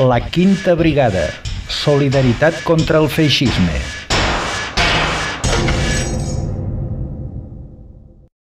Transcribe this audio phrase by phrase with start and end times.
[0.00, 1.26] La Quinta Brigada.
[1.68, 3.74] Solidaritat contra el feixisme.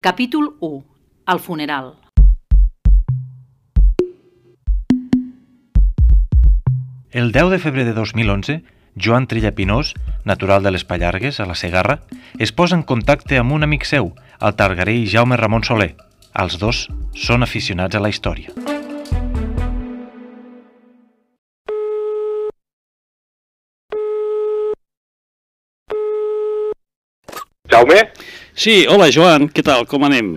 [0.00, 0.84] Capítol 1.
[1.29, 1.95] El funeral.
[7.12, 8.64] El 10 de febrer de 2011,
[8.96, 9.95] Joan Trilla Pinós,
[10.25, 12.00] natural de les Pallargues, a la Segarra,
[12.41, 15.95] es posa en contacte amb un amic seu, el targarell Jaume Ramon Soler.
[16.34, 18.73] Els dos són aficionats a la història.
[27.74, 27.96] Jaume,
[28.55, 30.37] Sí, hola Joan, què tal, com anem?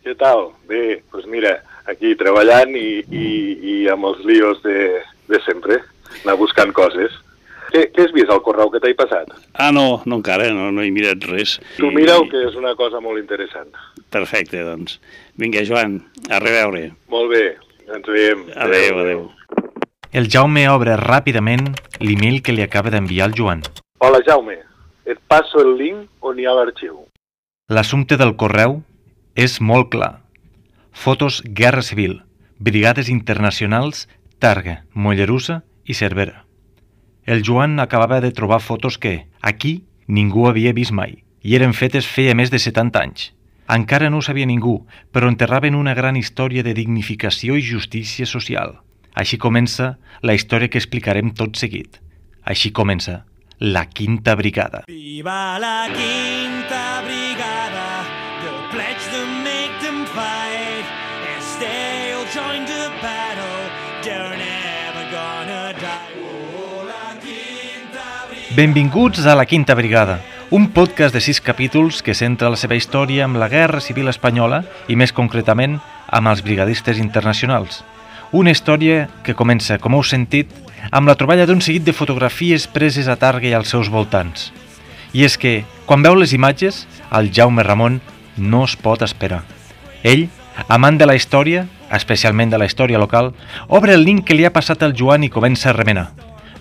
[0.00, 0.46] què tal?
[0.64, 3.26] Bé, doncs mira, aquí treballant i, i,
[3.60, 4.76] i amb els lios de,
[5.28, 5.76] de sempre,
[6.22, 7.12] anar buscant coses.
[7.70, 9.28] Què, què has vist al correu que t'he passat?
[9.60, 11.58] Ah, no, no encara, no, no he mirat res.
[11.76, 13.68] Tu mira-ho, que és una cosa molt interessant.
[14.08, 14.96] Perfecte, doncs.
[15.36, 16.00] Vinga, Joan,
[16.32, 16.86] a reveure.
[17.12, 17.44] Molt bé,
[17.92, 18.48] ens veiem.
[18.56, 19.22] Adéu, adéu.
[20.16, 21.68] El Jaume obre ràpidament
[22.00, 23.60] l'email que li acaba d'enviar el Joan.
[24.00, 24.56] Hola, Jaume.
[25.10, 27.00] Et passo el link on hi ha l'arxiu.
[27.74, 28.76] L'assumpte del correu
[29.34, 30.20] és molt clar.
[30.92, 32.20] Fotos Guerra Civil,
[32.58, 34.04] Brigades Internacionals,
[34.38, 36.44] Targa, Mollerussa i Cervera.
[37.26, 39.72] El Joan acabava de trobar fotos que, aquí,
[40.06, 43.30] ningú havia vist mai, i eren fetes feia més de 70 anys.
[43.70, 44.76] Encara no ho sabia ningú,
[45.10, 48.78] però enterraven una gran història de dignificació i justícia social.
[49.14, 51.98] Així comença la història que explicarem tot seguit.
[52.42, 53.24] Així comença
[53.60, 54.84] la Quinta Brigada.
[54.86, 58.04] Viva la quinta brigada,
[58.40, 60.86] the pledge that make them fight.
[61.36, 63.68] As they'll join the battle,
[64.02, 66.08] they're never gonna die.
[66.56, 68.56] Oh, la quinta brigada.
[68.56, 73.26] Benvinguts a la Quinta Brigada, un podcast de sis capítols que centra la seva història
[73.26, 77.84] amb la Guerra Civil Espanyola i més concretament amb els brigadistes internacionals.
[78.32, 80.48] Una història que comença, com heu sentit,
[80.90, 84.50] amb la troballa d'un seguit de fotografies preses a Targa i als seus voltants.
[85.12, 88.00] I és que, quan veu les imatges, el Jaume Ramon
[88.36, 89.42] no es pot esperar.
[90.02, 90.28] Ell,
[90.68, 93.32] amant de la història, especialment de la història local,
[93.68, 96.10] obre el link que li ha passat al Joan i comença a remenar.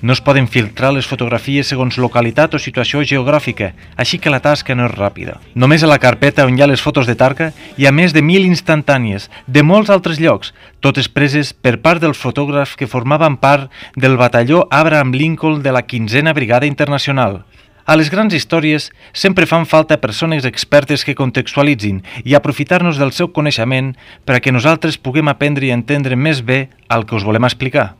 [0.01, 4.71] No es poden filtrar les fotografies segons localitat o situació geogràfica, així que la tasca
[4.75, 5.35] no és ràpida.
[5.59, 8.23] Només a la carpeta on hi ha les fotos de Targa hi ha més de
[8.23, 13.67] mil instantànies, de molts altres llocs, totes preses per part dels fotògrafs que formaven part
[13.99, 17.43] del batalló Abraham Lincoln de la 15a Brigada Internacional.
[17.83, 23.33] A les grans històries sempre fan falta persones expertes que contextualitzin i aprofitar-nos del seu
[23.35, 27.49] coneixement per a que nosaltres puguem aprendre i entendre més bé el que us volem
[27.49, 27.98] explicar.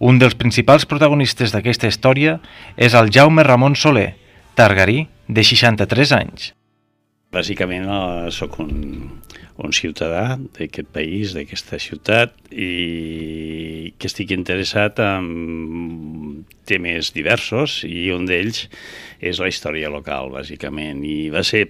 [0.00, 2.38] Un dels principals protagonistes d'aquesta història
[2.80, 4.14] és el Jaume Ramon Soler,
[4.56, 6.46] targarí de 63 anys.
[7.30, 8.72] Bàsicament eh, sóc un,
[9.60, 15.28] un ciutadà d'aquest país, d'aquesta ciutat, i que estic interessat en
[16.64, 18.64] temes diversos, i un d'ells
[19.20, 21.04] és la història local, bàsicament.
[21.04, 21.66] I va ser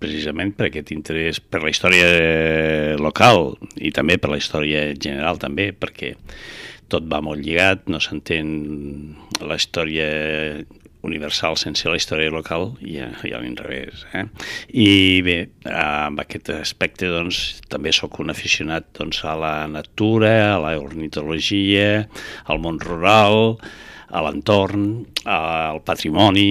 [0.00, 2.08] precisament per aquest interès per la història
[2.96, 6.14] local i també per la història general, també, perquè
[6.92, 8.48] tot va molt lligat, no s'entén
[9.40, 10.08] la història
[11.04, 14.04] universal sense la història local i i a l'inrevés.
[14.16, 14.24] Eh?
[14.72, 20.60] I bé, amb aquest aspecte doncs, també sóc un aficionat doncs, a la natura, a
[20.64, 22.06] la ornitologia,
[22.48, 23.58] al món rural,
[24.14, 26.50] a l'entorn, al patrimoni...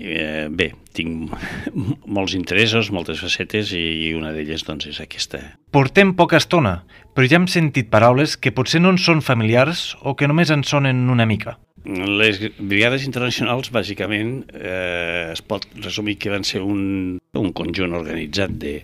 [0.00, 1.32] Eh, bé, tinc
[2.16, 5.42] molts interessos, moltes facetes i una d'elles doncs, és aquesta.
[5.72, 6.80] Portem poca estona,
[7.12, 10.64] però ja hem sentit paraules que potser no ens són familiars o que només en
[10.68, 11.58] sonen una mica.
[11.82, 18.54] Les brigades internacionals, bàsicament, eh, es pot resumir que van ser un, un conjunt organitzat
[18.54, 18.76] de,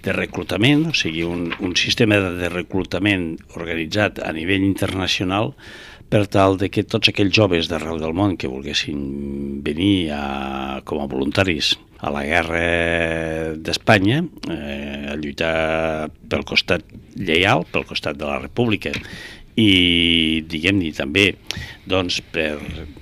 [0.00, 5.52] de reclutament, o sigui, un, un sistema de reclutament organitzat a nivell internacional
[6.10, 10.98] per tal de que tots aquells joves d'arreu del món que volguessin venir a, com
[11.00, 12.62] a voluntaris a la guerra
[13.60, 16.82] d'Espanya, eh, a lluitar pel costat
[17.14, 18.92] lleial, pel costat de la república,
[19.58, 21.32] i diguem-ne també
[21.90, 22.58] doncs, per,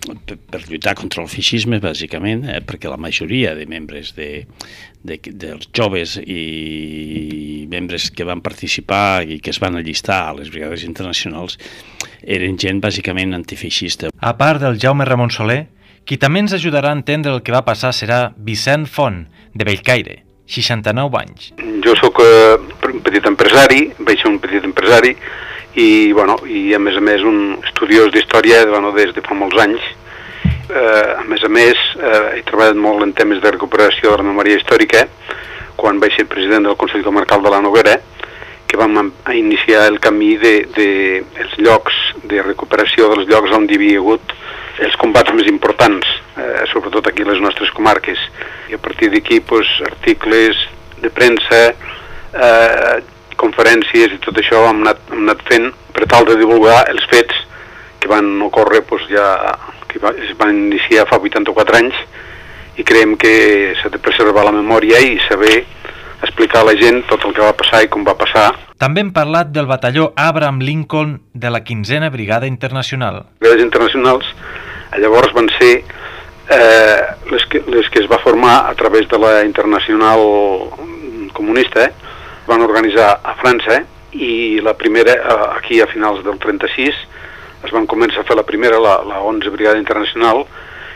[0.06, 4.46] per, per lluitar contra el feixisme bàsicament, eh, perquè la majoria de membres de,
[5.04, 10.48] de, dels joves i membres que van participar i que es van allistar a les
[10.50, 11.58] brigades internacionals
[12.22, 14.08] eren gent bàsicament antifeixista.
[14.18, 15.66] A part del Jaume Ramon Soler,
[16.08, 20.22] qui també ens ajudarà a entendre el que va passar serà Vicent Font, de Bellcaire,
[20.48, 21.50] 69 anys.
[21.84, 22.56] Jo sóc eh,
[22.88, 25.12] un petit empresari, vaig ser un petit empresari
[25.78, 29.58] i, bueno, i a més a més un estudiós d'història bueno, des de fa molts
[29.62, 29.84] anys.
[30.68, 34.26] Eh, a més a més, eh, he treballat molt en temes de recuperació de la
[34.26, 35.06] memòria històrica
[35.78, 37.94] quan vaig ser president del Consell Comarcal de la Noguera,
[38.68, 40.88] que vam iniciar el camí de, de
[41.40, 41.94] els llocs
[42.28, 44.34] de recuperació dels llocs on hi havia hagut
[44.84, 48.18] els combats més importants, eh, sobretot aquí a les nostres comarques.
[48.68, 50.58] I a partir d'aquí, pues, articles
[51.00, 51.62] de premsa,
[52.34, 52.98] eh,
[53.40, 57.44] conferències i tot això hem anat, hem anat fent per tal de divulgar els fets
[57.98, 59.26] que van ocórrer pues, ja,
[59.90, 61.98] que va, es van iniciar fa 84 anys
[62.78, 65.64] i creiem que s'ha de preservar la memòria i saber
[66.22, 68.50] explicar a la gent tot el que va passar i com va passar.
[68.78, 73.24] També hem parlat del batalló Abraham Lincoln de la 15a Brigada Internacional.
[73.42, 74.26] Les internacionals
[74.98, 77.00] llavors van ser eh,
[77.30, 80.22] les, que, les que es va formar a través de la internacional
[81.34, 82.07] comunista, eh?
[82.48, 83.84] Van organitzar a França eh?
[84.16, 86.96] i la primera, eh, aquí a finals del 36,
[87.64, 90.46] es van començar a fer la primera, la, la 11 Brigada Internacional,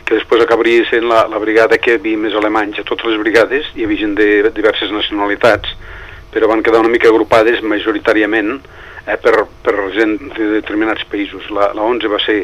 [0.06, 2.80] que després acabaria sent la, la brigada que hi havia més alemanys.
[2.80, 5.74] A totes les brigades hi havia gent de diverses nacionalitats,
[6.32, 8.54] però van quedar una mica agrupades majoritàriament
[9.06, 11.50] eh, per, per gent de determinats països.
[11.54, 12.38] La, la 11 va ser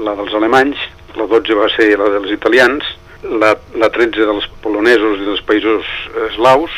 [0.00, 0.82] la dels alemanys,
[1.16, 2.86] la 12 va ser la dels italians,
[3.22, 5.88] la, la 13 dels polonesos i dels països
[6.30, 6.72] eslaus,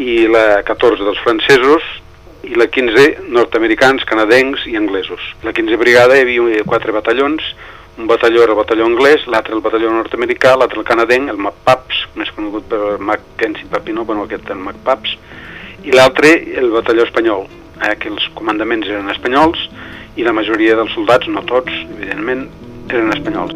[0.00, 1.84] i la 14 dels francesos,
[2.48, 5.20] i la 15 nord-americans, canadencs i anglesos.
[5.44, 7.44] La 15 brigada hi havia quatre batallons,
[8.00, 12.04] un batalló era el batalló anglès, l'altre el batalló nord-americà, l'altre el canadenc, el MacPaps,
[12.16, 15.16] més conegut per Mackenzie Papino, bueno, aquest el MacPaps,
[15.84, 17.44] i l'altre el batalló espanyol,
[17.82, 19.66] eh, que els comandaments eren espanyols
[20.16, 22.46] i la majoria dels soldats, no tots, evidentment,
[22.88, 23.52] eren espanyols.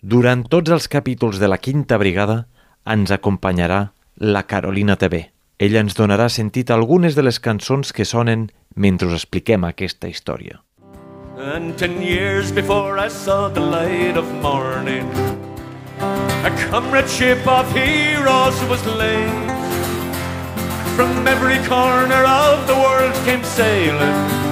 [0.00, 2.46] Durant tots els capítols de la Quinta Brigada
[2.86, 5.30] ens acompanyarà la Carolina TV.
[5.58, 10.08] Ella ens donarà sentit a algunes de les cançons que sonen mentre us expliquem aquesta
[10.08, 10.60] història.
[11.36, 15.08] And ten years before I saw the light of morning,
[16.44, 19.52] a comradeship of heroes was laid.
[20.96, 24.46] From every corner of the world came sailing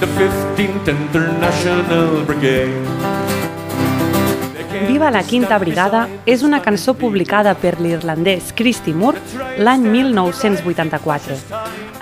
[0.00, 3.37] the 15th International Brigade.
[4.86, 9.18] Viva la Quinta Brigada és una cançó publicada per l'irlandès Christy Moore
[9.58, 11.38] l'any 1984.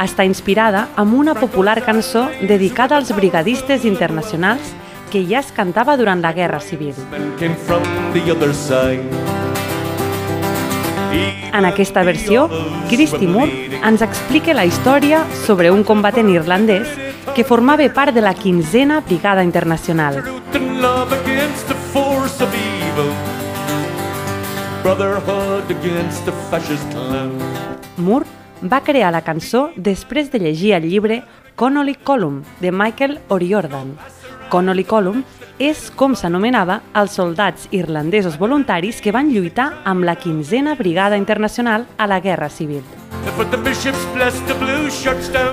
[0.02, 4.74] Està inspirada amb una popular cançó dedicada als brigadistes internacionals
[5.10, 6.94] que ja es cantava durant la Guerra Civil.
[11.56, 12.48] En aquesta versió,
[12.90, 16.90] Christy Moore ens explica la història sobre un combatent irlandès
[17.34, 20.20] que formava part de la 15a Brigada Internacional.
[22.26, 23.12] Force of evil.
[24.82, 27.30] Brotherhood against the fascist clan.
[27.96, 28.26] Moore
[28.62, 31.22] va crear la cançó després de llegir el llibre
[31.54, 33.94] Connolly Column de Michael O'Riordan.
[34.50, 35.22] Connolly Column
[35.58, 41.86] és com s'anomenava els soldats irlandesos voluntaris que van lluitar amb la 15a Brigada Internacional
[41.96, 42.82] a la Guerra Civil.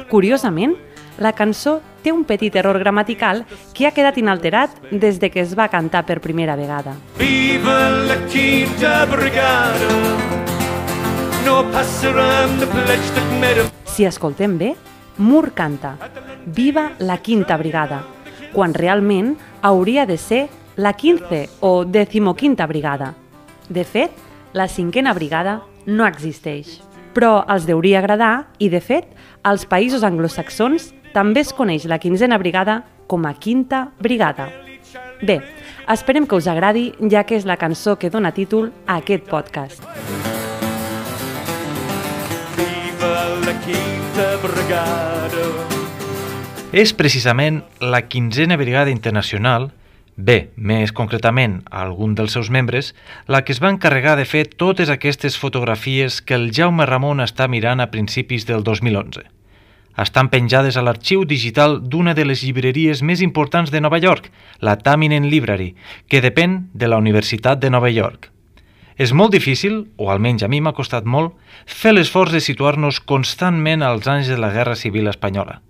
[0.10, 0.76] Curiosament,
[1.18, 3.44] la cançó té un petit error gramatical
[3.74, 6.96] que ha quedat inalterat des de que es va cantar per primera vegada.
[7.18, 9.94] Viva la Quinta Brigada.
[11.46, 13.70] No passaran pledge that made him.
[13.86, 14.76] Si escoltem bé,
[15.18, 15.98] Moore canta
[16.46, 18.04] Viva la Quinta Brigada,
[18.54, 23.14] quan realment hauria de ser la 15 o 15 Brigada.
[23.70, 24.12] De fet,
[24.54, 26.82] la cinquena brigada no existeix.
[27.14, 29.06] Però els deuria agradar i, de fet,
[29.44, 34.50] als països anglosaxons també es coneix la quinzena brigada com a quinta brigada.
[35.22, 35.40] Bé,
[35.88, 39.86] esperem que us agradi, ja que és la cançó que dona títol a aquest podcast.
[42.58, 43.14] Viva
[43.46, 45.46] la Quinta Brigada.
[46.74, 49.70] És precisament la 15a Brigada Internacional,
[50.18, 52.96] bé, més concretament algun dels seus membres,
[53.28, 57.48] la que es va encarregar de fer totes aquestes fotografies que el Jaume Ramon està
[57.48, 59.30] mirant a principis del 2011.
[59.94, 64.80] Estan penjades a l'arxiu digital d'una de les llibreries més importants de Nova York, la
[64.82, 65.76] Tamminen Library,
[66.10, 68.32] que depèn de la Universitat de Nova York.
[68.98, 71.34] És molt difícil, o almenys a mi m'ha costat molt,
[71.66, 75.62] fer l'esforç de situar-nos constantment als anys de la Guerra Civil Espanyola.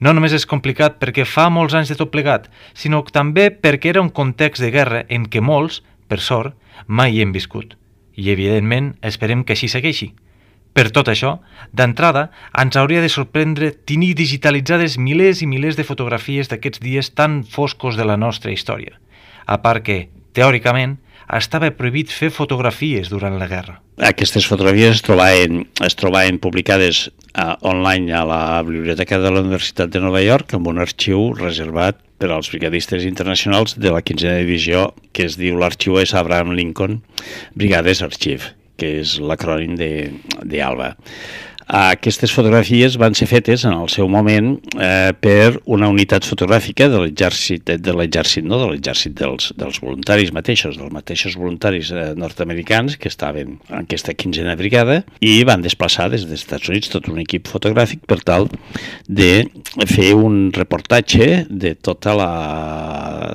[0.00, 4.02] No només és complicat perquè fa molts anys de tot plegat, sinó també perquè era
[4.02, 6.54] un context de guerra en què molts, per sort,
[6.86, 7.74] mai hi hem viscut.
[8.14, 10.12] I, evidentment, esperem que així segueixi.
[10.78, 11.32] Per tot això,
[11.74, 12.28] d'entrada,
[12.62, 17.96] ens hauria de sorprendre tenir digitalitzades milers i milers de fotografies d'aquests dies tan foscos
[17.98, 18.94] de la nostra història.
[19.50, 19.96] A part que,
[20.38, 21.00] teòricament,
[21.34, 23.80] estava prohibit fer fotografies durant la guerra.
[24.06, 29.90] Aquestes fotografies es trobaven, es trobaven publicades uh, online a la Biblioteca de la Universitat
[29.90, 34.92] de Nova York amb un arxiu reservat per als brigadistes internacionals de la 15a divisió
[35.10, 37.00] que es diu l'arxiu és Abraham Lincoln
[37.58, 39.92] Brigades Archive que és l'acrònim de,
[40.46, 40.92] de ALBA.
[41.68, 47.02] Aquestes fotografies van ser fetes en el seu moment eh, per una unitat fotogràfica de
[47.02, 48.56] l'exèrcit de l'exèrcit, no?
[48.62, 54.14] de l'exèrcit dels, dels voluntaris mateixos, dels mateixos voluntaris eh, nord-americans que estaven en aquesta
[54.16, 58.48] quinzena brigada i van desplaçar des dels Estats Units tot un equip fotogràfic per tal
[59.04, 59.44] de
[59.84, 62.32] fer un reportatge de tota la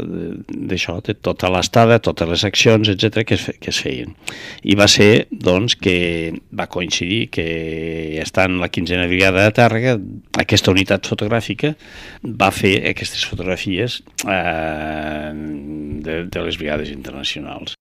[0.01, 4.17] d'això, de tota l'estada, totes les accions, etc que, es, que es feien.
[4.65, 9.97] I va ser, doncs, que va coincidir que estant la quinzena brigada de Tàrrega,
[10.39, 11.73] aquesta unitat fotogràfica
[12.23, 17.77] va fer aquestes fotografies eh, de, de les brigades internacionals.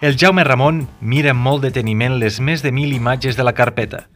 [0.00, 4.06] El Jaume Ramon mira amb molt deteniment les més de mil imatges de la carpeta.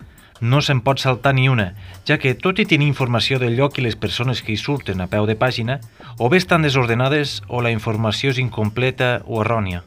[0.41, 1.75] No se'n pot saltar ni una,
[2.09, 5.07] ja que, tot i tenir informació del lloc i les persones que hi surten a
[5.13, 5.79] peu de pàgina,
[6.19, 9.85] o bé estan desordenades o la informació és incompleta o errònia.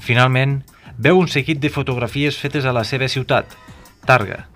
[0.00, 0.60] Finalment,
[0.96, 3.56] veu un seguit de fotografies fetes a la seva ciutat,
[4.06, 4.46] Targa.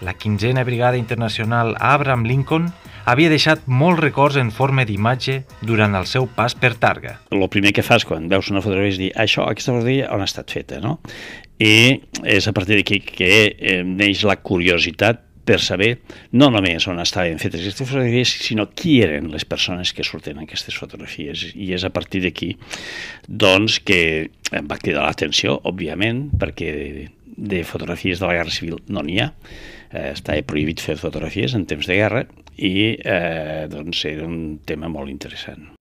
[0.00, 2.66] La quinzena brigada internacional Abraham Lincoln
[3.08, 7.20] havia deixat molts records en forma d'imatge durant el seu pas per Targa.
[7.30, 10.28] el primer que fas quan veus una fotografia és dir això, aquesta fotografia on ha
[10.28, 10.98] estat feta, no?
[11.58, 15.92] I és a partir d'aquí que neix la curiositat per saber
[16.32, 20.44] no només on estaven fetes aquestes fotografies, sinó qui eren les persones que surten en
[20.44, 21.52] aquestes fotografies.
[21.54, 22.56] I és a partir d'aquí
[23.28, 28.82] doncs, que em va cridar l'atenció, òbviament, perquè de, de fotografies de la Guerra Civil
[28.90, 29.30] no n'hi ha,
[29.90, 32.24] eh, estava prohibit fer fotografies en temps de guerra
[32.56, 35.74] i eh, doncs era un tema molt interessant.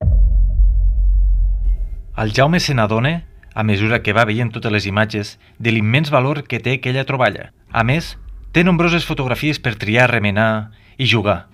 [2.15, 6.43] El Jaume se n'adona, a mesura que va veient totes les imatges, de l'immens valor
[6.47, 7.49] que té aquella troballa.
[7.71, 8.15] A més,
[8.55, 11.47] té nombroses fotografies per triar, remenar i jugar.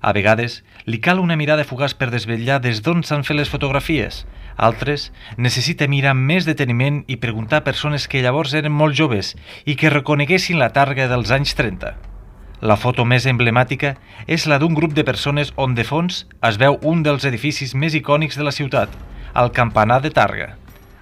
[0.00, 4.24] A vegades, li cal una mirada fugaç per desvetllar des d'on s'han fet les fotografies.
[4.58, 9.36] Altres, necessita mirar amb més deteniment i preguntar a persones que llavors eren molt joves
[9.64, 11.92] i que reconeguessin la targa dels anys 30.
[12.66, 13.92] La foto més emblemàtica
[14.26, 17.94] és la d'un grup de persones on de fons es veu un dels edificis més
[17.94, 18.90] icònics de la ciutat,
[19.38, 20.56] el campanar de Targa.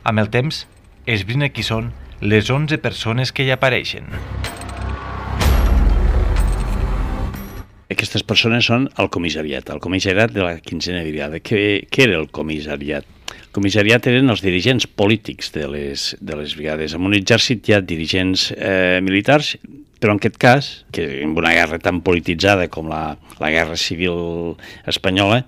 [0.05, 0.67] Amb el temps,
[1.09, 4.13] esbrina qui són les 11 persones que hi apareixen.
[7.89, 11.41] Aquestes persones són el comissariat, el comissariat de la quinzena brigada.
[11.41, 13.16] Què, què era el comissariat?
[13.57, 16.93] Comissariat eren els dirigents polítics de les, de les brigades.
[16.93, 19.55] En un exèrcit hi ha dirigents eh, militars,
[19.97, 24.59] però en aquest cas, que en una guerra tan polititzada com la, la guerra civil
[24.85, 25.41] espanyola,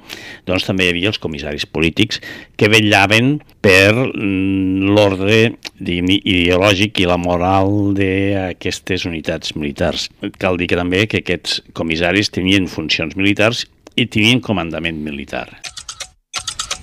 [0.49, 2.23] doncs també hi havia els comissaris polítics
[2.57, 5.41] que vetllaven per mm, l'ordre
[5.79, 10.09] ideològic i la moral d'aquestes unitats militars.
[10.41, 13.67] Cal dir que també que aquests comissaris tenien funcions militars
[14.00, 15.50] i tenien comandament militar.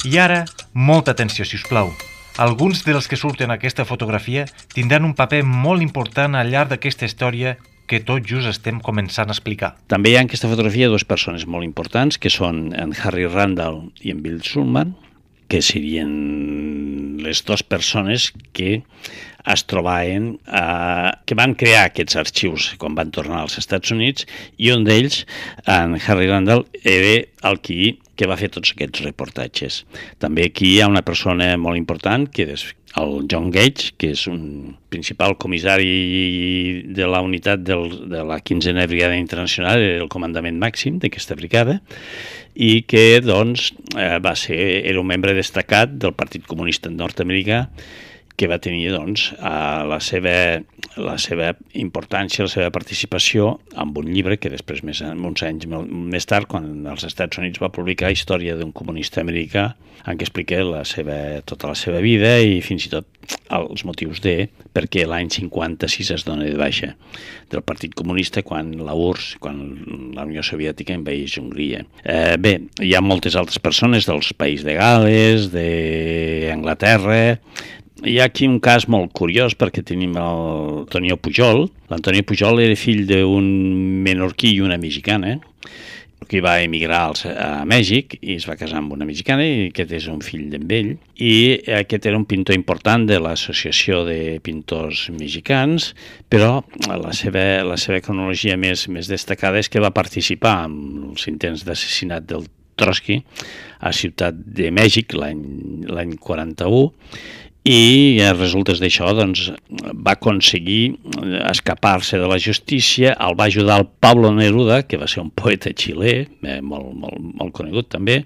[0.05, 0.43] I ara,
[0.73, 1.89] molta atenció, si us plau.
[2.37, 4.43] Alguns dels que surten a aquesta fotografia
[4.75, 7.55] tindran un paper molt important al llarg d'aquesta història
[7.89, 9.71] que tot just estem començant a explicar.
[9.89, 13.81] També hi ha en aquesta fotografia dues persones molt importants, que són en Harry Randall
[14.05, 14.93] i en Bill Schulman,
[15.49, 18.83] que serien les dues persones que
[19.45, 24.69] es trobaven, eh, que van crear aquests arxius quan van tornar als Estats Units, i
[24.73, 25.23] un d'ells,
[25.65, 29.83] en Harry Randall, era el qui que va fer tots aquests reportatges.
[30.23, 34.23] També aquí hi ha una persona molt important, que és el John Gage, que és
[34.31, 40.99] un principal comissari de la unitat del, de la 15a Brigada Internacional, el comandament màxim
[41.03, 41.81] d'aquesta brigada,
[42.55, 44.57] i que doncs, eh, va ser,
[44.87, 47.65] era un membre destacat del Partit Comunista Nord-Americà
[48.35, 50.35] que va tenir doncs, la, seva,
[50.99, 56.27] la seva importància, la seva participació amb un llibre que després, més, uns anys més
[56.27, 59.73] tard, quan als Estats Units va publicar Història d'un comunista americà,
[60.05, 63.07] en què explica la seva, tota la seva vida i fins i tot
[63.55, 66.91] els motius de perquè l'any 56 es dona de baixa
[67.49, 69.61] del Partit Comunista quan la URSS, quan
[70.13, 71.81] la Unió Soviètica envaeix Hongria.
[72.03, 77.39] Eh, bé, hi ha moltes altres persones dels països de Gales, d'Anglaterra,
[78.03, 81.69] hi ha aquí un cas molt curiós perquè tenim l'Antonio Pujol.
[81.91, 83.45] L'Antonio Pujol era fill d'un
[84.03, 85.37] menorquí i una mexicana
[86.27, 90.07] que va emigrar a Mèxic i es va casar amb una mexicana i aquest és
[90.09, 91.35] un fill d'en ell i
[91.77, 95.91] aquest era un pintor important de l'associació de pintors mexicans
[96.31, 101.27] però la seva, la seva cronologia més, més destacada és que va participar en els
[101.29, 103.21] intents d'assassinat del Trotsky
[103.85, 106.89] a Ciutat de Mèxic l'any 41
[107.65, 109.47] i a resultes d'això doncs,
[110.05, 110.99] va aconseguir
[111.49, 115.73] escapar-se de la justícia, el va ajudar el Pablo Neruda, que va ser un poeta
[115.73, 118.21] xilè, eh, molt, molt, molt conegut també,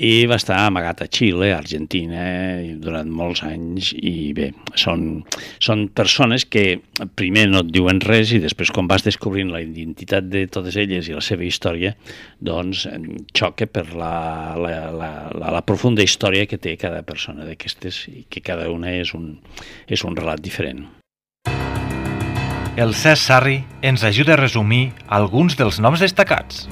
[0.00, 2.22] i va estar amagat a Xile, a Argentina,
[2.80, 4.48] durant molts anys, i bé,
[4.78, 5.22] són,
[5.60, 6.78] són persones que
[7.20, 11.08] primer no et diuen res i després quan vas descobrint la identitat de totes elles
[11.10, 11.92] i la seva història,
[12.40, 12.86] doncs
[13.36, 14.14] xoca per la,
[14.56, 18.92] la, la, la, la profunda història que té cada persona d'aquestes i que cada una
[18.98, 19.38] és un,
[19.88, 20.84] és un relat diferent.
[22.80, 26.66] El Cesc Sarri ens ajuda a resumir alguns dels noms destacats.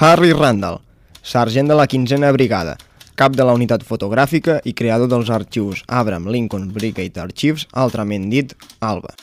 [0.00, 0.80] Harry Randall,
[1.22, 2.76] sergent de la 15a Brigada,
[3.18, 8.54] cap de la unitat fotogràfica i creador dels arxius Abraham Lincoln Brigade Archives, altrament dit
[8.78, 9.14] ALBA.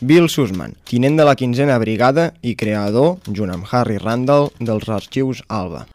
[0.00, 5.40] Bill Sussman, tinent de la 15a Brigada i creador, junt amb Harry Randall, dels arxius
[5.48, 5.86] ALBA.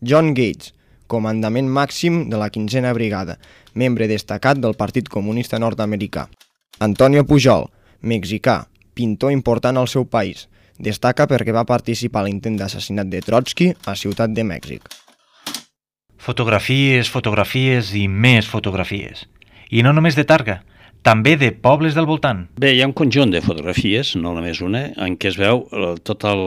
[0.00, 0.72] John Gates,
[1.10, 3.36] comandament màxim de la 15a Brigada,
[3.74, 6.28] membre destacat del Partit Comunista Nord-Americà.
[6.78, 7.66] Antonio Pujol,
[8.00, 8.62] mexicà,
[8.94, 10.46] pintor important al seu país,
[10.78, 14.88] destaca perquè va participar a l'intent d'assassinat de Trotsky a Ciutat de Mèxic.
[16.20, 19.26] Fotografies, fotografies i més fotografies.
[19.70, 20.60] I no només de Targa,
[21.02, 22.42] també de pobles del voltant.
[22.60, 25.94] Bé, hi ha un conjunt de fotografies, no només una, en què es veu eh,
[26.04, 26.42] tot el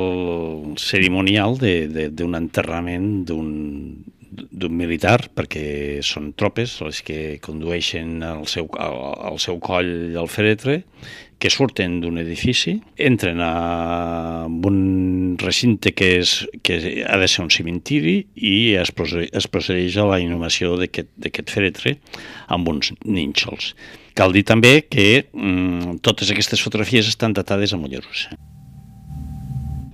[0.82, 3.50] cerimonial d'un enterrament d'un
[4.34, 9.00] d'un militar, perquè són tropes les que condueixen el seu, el,
[9.34, 10.82] el seu coll al feretre,
[11.44, 17.52] que surten d'un edifici, entren a un recinte que, és, que ha de ser un
[17.52, 21.98] cimentiri i es, es procedeix a la inhumació d'aquest feretre
[22.48, 23.74] amb uns nínxols.
[24.16, 28.38] Cal dir també que mm, totes aquestes fotografies estan datades a Mollerussa.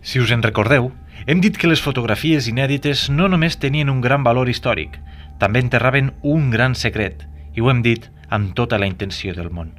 [0.01, 0.91] Si us en recordeu,
[1.27, 4.95] hem dit que les fotografies inèdites no només tenien un gran valor històric,
[5.39, 7.25] també enterraven un gran secret,
[7.55, 9.73] i ho hem dit amb tota la intenció del món.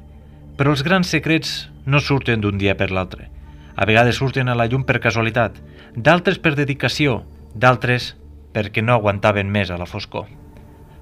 [0.57, 3.29] Però els grans secrets no surten d'un dia per l'altre.
[3.75, 5.57] A vegades surten a la llum per casualitat,
[5.95, 7.23] d'altres per dedicació,
[7.55, 8.13] d'altres
[8.53, 10.27] perquè no aguantaven més a la foscor.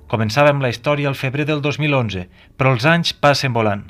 [0.10, 2.26] Començàvem la història al febrer del 2011,
[2.58, 3.84] però els anys passen volant.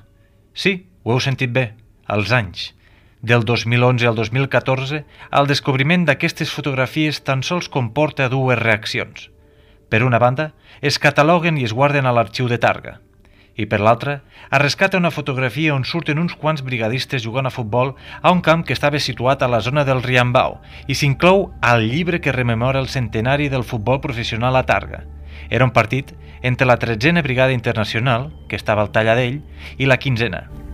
[0.54, 1.70] Sí, ho heu sentit bé,
[2.10, 2.74] els anys.
[3.22, 5.04] Del 2011 al 2014,
[5.42, 9.30] el descobriment d'aquestes fotografies tan sols comporta dues reaccions.
[9.90, 13.00] Per una banda, es cataloguen i es guarden a l'arxiu de Targa–
[13.60, 17.92] i per l'altra, es rescata una fotografia on surten uns quants brigadistes jugant a futbol
[18.22, 20.56] a un camp que estava situat a la zona del Riambau
[20.88, 25.04] i s'inclou al llibre que rememora el centenari del futbol professional a Targa.
[25.50, 29.42] Era un partit entre la 13a Brigada Internacional, que estava al Talladell,
[29.78, 30.69] i la 15a.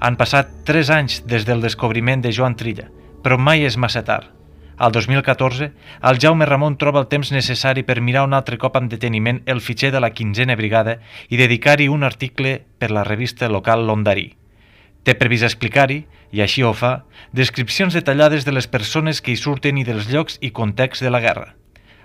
[0.00, 2.86] Han passat 3 anys des del descobriment de Joan Trilla,
[3.22, 4.30] però mai és massa tard.
[4.80, 5.66] Al 2014,
[6.08, 9.60] el Jaume Ramon troba el temps necessari per mirar un altre cop amb deteniment el
[9.60, 10.94] fitxer de la 15a Brigada
[11.28, 14.30] i dedicar-hi un article per la revista local Londarí.
[15.04, 17.02] Té previst explicar-hi, i així ho fa,
[17.36, 21.20] descripcions detallades de les persones que hi surten i dels llocs i context de la
[21.20, 21.50] guerra.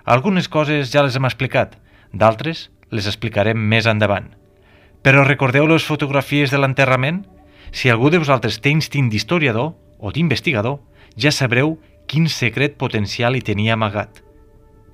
[0.03, 1.77] Algunes coses ja les hem explicat,
[2.11, 4.27] d'altres les explicarem més endavant.
[4.99, 7.23] Però recordeu les fotografies de l'enterrament?
[7.71, 10.79] Si algú de vosaltres té instint d'historiador o d'investigador,
[11.17, 14.21] ja sabreu quin secret potencial hi tenia amagat.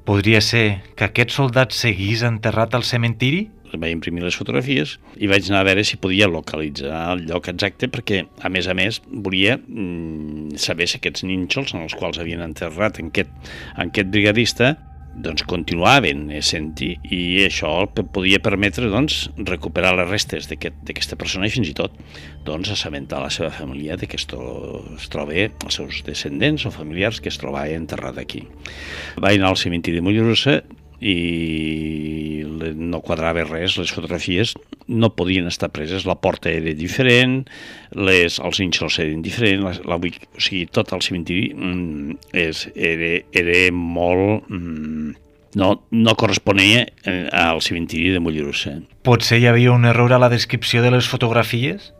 [0.06, 3.50] Podria ser que aquest soldat seguís enterrat al cementiri?
[3.72, 7.88] vaig imprimir les fotografies i vaig anar a veure si podia localitzar el lloc exacte
[7.88, 12.44] perquè, a més a més, volia mm, saber si aquests nínxols en els quals havien
[12.44, 13.32] enterrat en aquest,
[13.78, 14.74] en aquest brigadista
[15.16, 17.72] doncs continuaven sent-hi i això
[18.14, 21.96] podia permetre doncs, recuperar les restes d'aquesta aquest, persona i fins i tot
[22.48, 24.28] doncs, assabentar la seva família de que es,
[24.96, 28.46] es troba els seus descendents o familiars que es trobava enterrat aquí.
[29.20, 30.62] Va anar al cementiri de Mollerussa
[31.02, 32.44] i
[32.78, 34.54] no quadrava res, les fotografies
[34.88, 37.42] no podien estar preses, la porta era diferent,
[37.96, 43.12] les, els ínxols eren diferents, la, la, o sigui, tot el cementiri mm, és, era,
[43.32, 44.48] era molt...
[44.52, 45.18] Mm,
[45.52, 48.78] no, no corresponia eh, al cementiri de Mollerussa.
[49.04, 51.92] Potser hi havia un error a la descripció de les fotografies?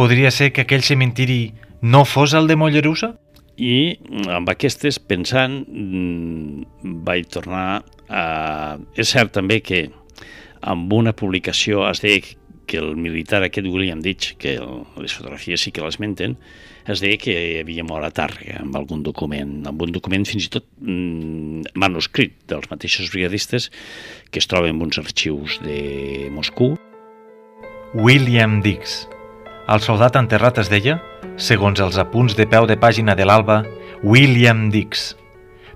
[0.00, 3.12] Podria ser que aquell cementiri no fos el de Mollerussa?
[3.56, 9.88] I amb aquestes, pensant, mm, vaig tornar Uh, és cert també que
[10.62, 12.22] amb una publicació es deia
[12.66, 16.36] que el militar aquest William Ditch, que el, les fotografies sí que les menten,
[16.86, 20.52] es deia que havia mort a Tàrrega amb algun document, amb un document fins i
[20.54, 23.70] tot mm, manuscrit dels mateixos brigadistes
[24.30, 26.76] que es troben en uns arxius de Moscou.
[27.94, 29.04] William Dix.
[29.66, 31.00] El soldat enterrat es deia,
[31.36, 33.62] segons els apunts de peu de pàgina de l'Alba,
[34.02, 35.12] William Dix.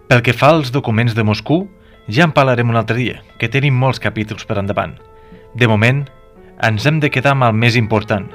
[0.08, 1.68] Pel que fa als documents de Moscou,
[2.10, 4.96] Ja en parlarem un altre dia, que tenim molts capítols per endavant.
[5.54, 6.02] De moment,
[6.66, 8.26] ens hem de quedar amb el més important.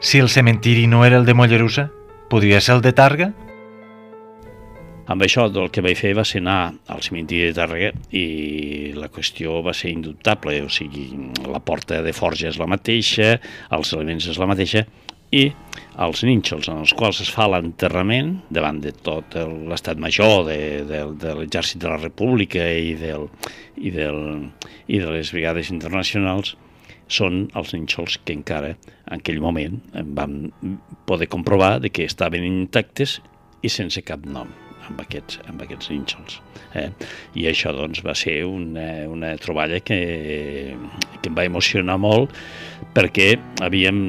[0.00, 1.90] Si el cementiri no era el de Mollerussa,
[2.32, 3.28] podria ser el de Targa?
[5.10, 9.10] Amb això el que vaig fer va ser anar al cementiri de Tàrrega i la
[9.12, 11.08] qüestió va ser indubtable, o sigui,
[11.50, 13.34] la porta de forja és la mateixa,
[13.74, 14.86] els elements és la mateixa
[15.34, 15.50] i
[16.00, 19.36] els nínxols en els quals es fa l'enterrament davant de tot
[19.68, 20.58] l'estat major de,
[20.88, 23.28] de, de l'exèrcit de la república i, del,
[23.76, 24.20] i, del,
[24.88, 26.54] i de les brigades internacionals
[27.10, 29.80] són els nínxols que encara en aquell moment
[30.16, 30.40] vam
[31.10, 33.18] poder comprovar de que estaven intactes
[33.60, 36.40] i sense cap nom amb aquests, amb aquests nínxols.
[36.74, 36.88] Eh?
[37.38, 40.76] I això doncs, va ser una, una troballa que,
[41.22, 42.34] que em va emocionar molt
[42.94, 44.00] perquè havíem,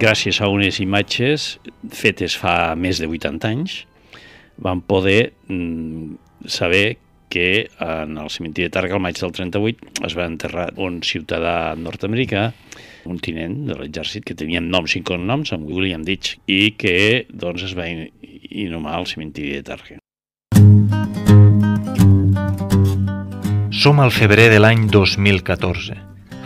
[0.00, 1.56] gràcies a unes imatges
[1.90, 3.80] fetes fa més de 80 anys,
[4.62, 6.14] vam poder mm,
[6.46, 6.98] saber
[7.34, 11.74] que en el cementiri de Targa, al maig del 38, es va enterrar un ciutadà
[11.74, 12.44] nord-americà,
[13.10, 17.66] un tinent de l'exèrcit que tenia noms i cognoms, amb William Ditch, i que doncs,
[17.66, 18.06] es va in-
[18.54, 20.03] inhumar al cementiri de Targa.
[23.84, 25.92] Som al febrer de l'any 2014.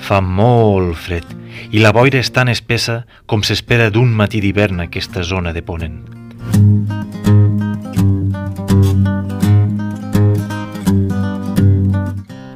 [0.02, 1.28] Fa molt fred
[1.70, 2.96] i la boira és tan espessa
[3.30, 6.00] com s'espera d'un matí d'hivern a aquesta zona de Ponent.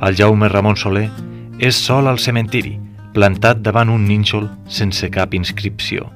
[0.02, 1.06] El Jaume Ramon Soler
[1.62, 2.74] és sol al cementiri,
[3.14, 6.10] plantat davant un nínxol sense cap inscripció.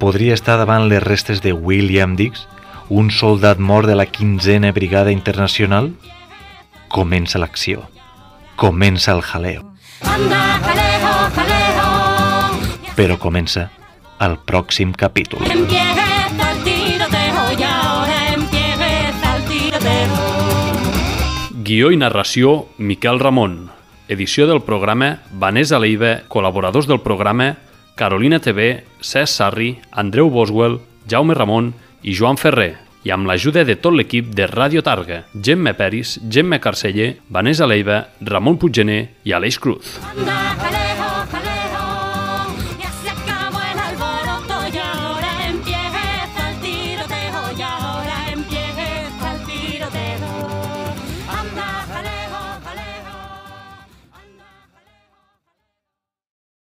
[0.00, 2.48] Podria estar davant les restes de William Dix,
[2.88, 5.92] un soldat mort de la 15a Brigada Internacional?
[6.96, 7.82] Comença l'acció.
[8.56, 9.66] Comença el jaleo.
[10.00, 11.88] Anda, jaleo, jaleo.
[12.96, 13.66] Però comença
[14.24, 15.44] el pròxim capítol.
[21.66, 23.58] Guió i narració, Miquel Ramon.
[24.08, 27.58] Edició del programa, Vanessa Leiva, col·laboradors del programa,
[27.94, 33.76] Carolina TV, Cesc Sarri, Andreu Boswell, Jaume Ramon i Joan Ferrer, i amb l'ajuda de
[33.78, 39.62] tot l'equip de Ràdio Targa, Gemma Peris, Gemma Carceller, Vanessa Leiva, Ramon Puiggener i Aleix
[39.62, 39.94] Cruz.
[40.10, 40.95] Anda.